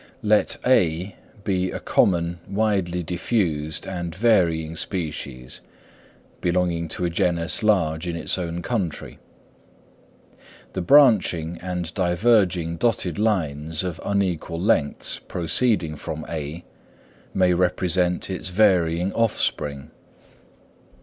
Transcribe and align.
Let 0.23 0.57
(A) 0.65 1.13
be 1.43 1.69
a 1.69 1.79
common, 1.79 2.39
widely 2.49 3.03
diffused, 3.03 3.85
and 3.85 4.15
varying 4.15 4.75
species, 4.75 5.61
belonging 6.41 6.87
to 6.87 7.05
a 7.05 7.09
genus 7.11 7.61
large 7.61 8.07
in 8.07 8.15
its 8.15 8.35
own 8.35 8.63
country. 8.63 9.19
The 10.73 10.81
branching 10.81 11.59
and 11.59 11.93
diverging 11.93 12.77
dotted 12.77 13.19
lines 13.19 13.83
of 13.83 14.01
unequal 14.03 14.59
lengths 14.59 15.19
proceeding 15.19 15.95
from 15.95 16.25
(A), 16.27 16.63
may 17.35 17.53
represent 17.53 18.27
its 18.27 18.49
varying 18.49 19.13
offspring. 19.13 19.91